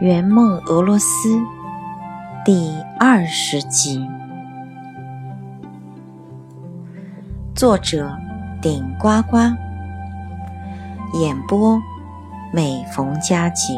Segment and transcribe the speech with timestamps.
[0.00, 1.38] 圆梦俄罗斯
[2.42, 4.08] 第二十集，
[7.54, 8.10] 作者
[8.62, 9.36] 顶呱呱，
[11.18, 11.78] 演播
[12.50, 13.74] 每逢佳节。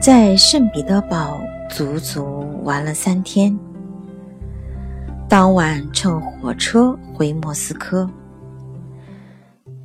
[0.00, 3.58] 在圣彼得堡足足玩了三天，
[5.28, 8.08] 当晚乘火车回莫斯科。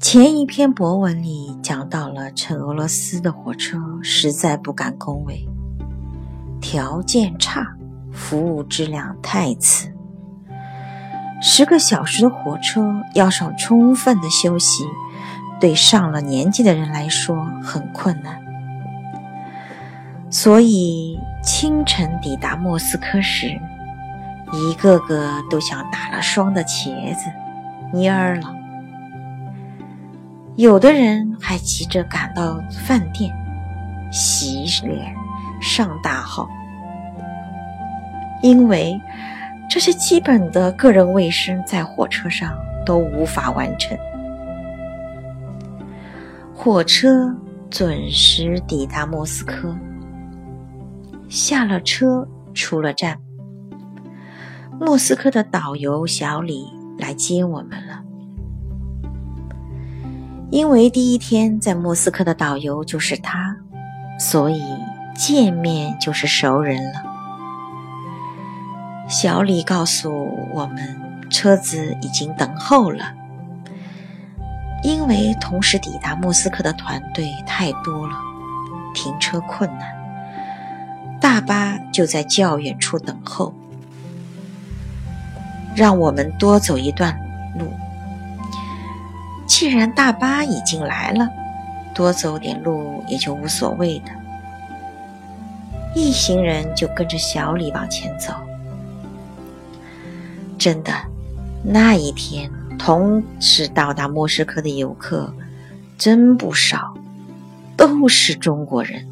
[0.03, 5.47] 前一篇博文里讲到了乘俄罗斯的火车实在不敢恭维，
[6.59, 7.65] 条件差，
[8.11, 9.93] 服务质量太次。
[11.41, 14.83] 十个小时的火车要上充分的休息，
[15.57, 18.41] 对上了年纪的人来说很困难。
[20.29, 23.57] 所以清晨抵达莫斯科时，
[24.51, 27.31] 一个个都像打了霜的茄子，
[27.93, 28.53] 蔫儿了。
[30.55, 33.33] 有的人还急着赶到饭店
[34.11, 35.11] 洗脸、
[35.59, 36.47] 上大号，
[38.43, 38.99] 因为
[39.67, 43.97] 这些基本的个人卫生在火车上都无法完成。
[46.53, 47.35] 火车
[47.71, 49.75] 准时抵达莫斯科，
[51.27, 53.19] 下了车，出了站，
[54.79, 56.67] 莫斯科的导游小李
[56.99, 57.92] 来接我们了。
[60.53, 63.57] 因为第一天在莫斯科的导游就是他，
[64.19, 64.61] 所以
[65.15, 67.01] 见面就是熟人了。
[69.09, 70.13] 小李告诉
[70.53, 70.95] 我们，
[71.27, 73.15] 车子已经等候了，
[74.83, 78.13] 因为同时抵达莫斯科的团队太多了，
[78.93, 79.89] 停车困难，
[81.19, 83.51] 大巴就在较远处等候，
[85.75, 87.19] 让我们多走一段
[87.57, 87.73] 路。
[89.45, 91.29] 既然大巴已经来了，
[91.93, 94.05] 多走点路也就无所谓的。
[95.95, 98.33] 一行人就跟着小李往前走。
[100.57, 100.91] 真的，
[101.63, 102.49] 那一天
[102.79, 105.33] 同时到达莫斯科的游客
[105.97, 106.95] 真不少，
[107.77, 109.05] 都是中国人。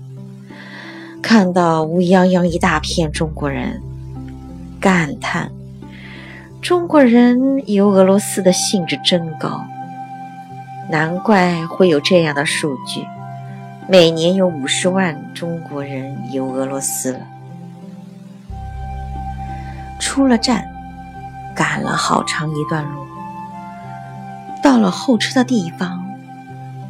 [1.21, 3.81] 看到乌泱泱一大片中国人，
[4.79, 5.51] 感叹：
[6.61, 9.63] 中国人游俄罗斯的兴致真高。
[10.89, 13.05] 难怪会有这样的数据，
[13.87, 17.19] 每年有五十万中国人游俄罗斯了。
[19.99, 20.65] 出了站，
[21.55, 23.05] 赶了好长一段路，
[24.61, 26.03] 到了候车的地方，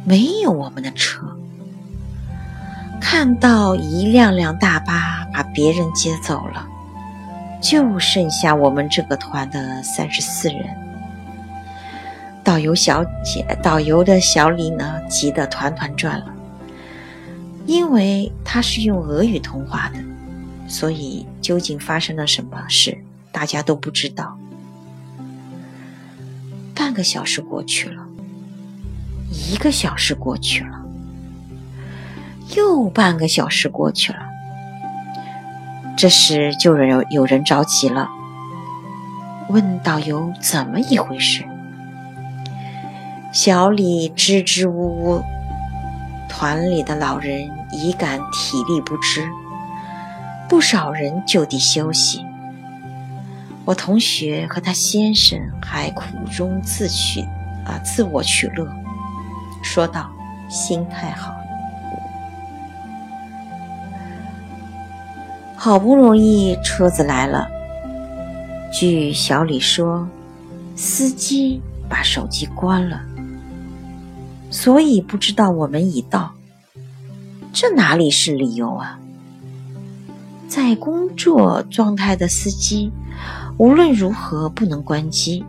[0.04, 1.24] 没有我们的车。
[3.00, 6.66] 看到一辆辆大巴把别人接走了，
[7.60, 10.64] 就剩下我们这个团的三十四人。
[12.44, 16.26] 导游小姐，导游的小李呢，急得团团转了，
[17.66, 19.98] 因为他是用俄语通话的，
[20.66, 22.98] 所以究竟发生了什么事，
[23.30, 24.36] 大家都不知道。
[26.74, 28.04] 半个小时过去了，
[29.30, 30.84] 一个小时过去了，
[32.56, 34.18] 又半个小时过去了，
[35.96, 38.10] 这时就有有人着急了，
[39.48, 41.44] 问导游怎么一回事。
[43.32, 45.22] 小李支支吾吾，
[46.28, 49.26] 团里的老人已感体力不支，
[50.50, 52.26] 不少人就地休息。
[53.64, 57.22] 我同学和他先生还苦中自取，
[57.64, 58.68] 啊，自我取乐，
[59.62, 60.10] 说道
[60.50, 61.34] ：“心态好，
[65.56, 67.48] 好不容易车子来了。”
[68.70, 70.06] 据小李说，
[70.76, 73.00] 司机把手机关了。
[74.52, 76.34] 所以不知道我们已到，
[77.54, 79.00] 这哪里是理由啊？
[80.46, 82.92] 在工作状态的司机，
[83.56, 85.42] 无论如何不能关机，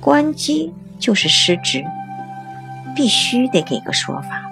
[0.00, 1.84] 关机就是失职，
[2.94, 4.48] 必须得给个说法。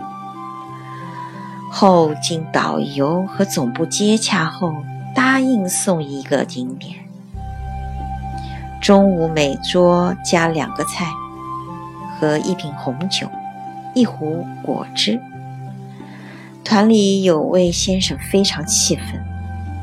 [1.70, 4.74] 后经导游和总部接洽后，
[5.14, 6.96] 答应送一个景点。
[8.82, 11.06] 中午每桌加两个菜
[12.18, 13.30] 和一瓶红酒。
[13.98, 15.20] 一壶果汁。
[16.62, 19.04] 团里有位先生非常气愤，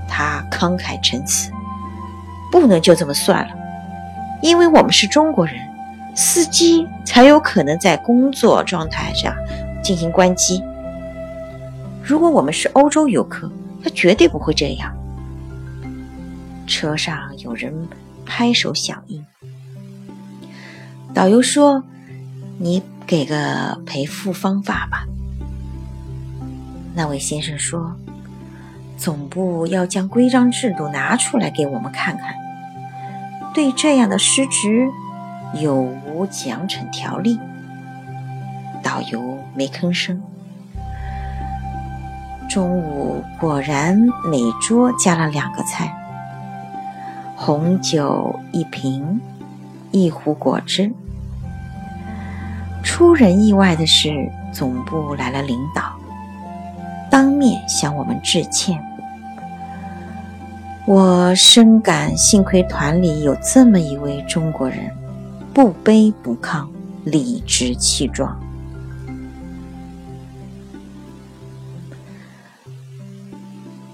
[0.07, 1.51] 他慷慨陈词
[2.49, 3.53] ：“不能就这么算了，
[4.41, 5.55] 因为我们是中国人，
[6.15, 9.35] 司机才有可能在工作状态下
[9.83, 10.63] 进行关机。
[12.01, 13.51] 如果我们是欧洲游客，
[13.83, 14.95] 他绝对不会这样。”
[16.65, 17.73] 车上有人
[18.25, 19.25] 拍手响应。
[21.13, 21.83] 导游说
[22.57, 25.05] ：“你。”给个赔付方法吧。
[26.93, 27.95] 那位先生说
[28.97, 32.35] ：“总部要将规章制度拿出来给我们看看，
[33.53, 34.87] 对这样的失职
[35.53, 37.39] 有无奖惩条例？”
[38.81, 40.21] 导游没吭声。
[42.47, 45.93] 中午果然每桌加了两个菜，
[47.35, 49.19] 红酒一瓶，
[49.91, 50.93] 一壶果汁。
[52.95, 55.99] 出人意外的是，总部来了领导，
[57.11, 58.81] 当面向我们致歉。
[60.85, 64.89] 我深感幸亏团里有这么一位中国人，
[65.53, 66.65] 不卑不亢，
[67.03, 68.39] 理直气壮。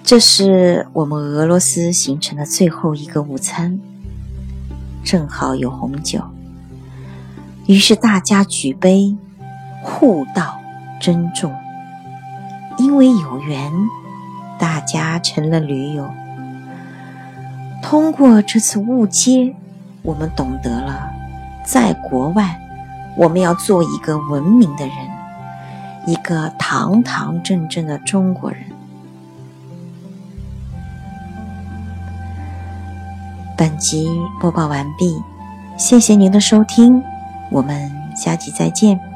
[0.04, 3.80] 这是我们俄罗斯行程的最后一个午餐，
[5.04, 6.22] 正好有红酒，
[7.68, 9.16] 于是大家举杯，
[9.84, 10.60] 互道
[11.00, 11.54] 珍重。
[12.78, 13.72] 因为有缘，
[14.58, 16.10] 大家成了驴友。
[17.82, 19.54] 通过这次误接，
[20.02, 21.12] 我们懂得了，
[21.64, 22.60] 在国外，
[23.18, 24.96] 我们要做一个文明的人，
[26.08, 28.62] 一个堂堂正正的中国人。
[33.58, 34.10] 本集
[34.40, 35.22] 播报完毕，
[35.78, 37.04] 谢谢您的收听，
[37.52, 39.11] 我们下期再见。